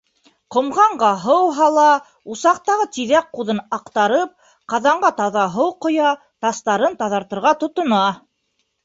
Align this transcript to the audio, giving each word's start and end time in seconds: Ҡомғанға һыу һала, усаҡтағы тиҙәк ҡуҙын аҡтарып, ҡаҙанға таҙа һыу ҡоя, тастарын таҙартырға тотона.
Ҡомғанға 0.53 1.07
һыу 1.25 1.49
һала, 1.57 1.83
усаҡтағы 2.35 2.87
тиҙәк 2.97 3.27
ҡуҙын 3.39 3.61
аҡтарып, 3.77 4.33
ҡаҙанға 4.73 5.13
таҙа 5.21 5.45
һыу 5.57 5.69
ҡоя, 5.87 6.15
тастарын 6.47 6.97
таҙартырға 7.03 7.53
тотона. 7.67 8.01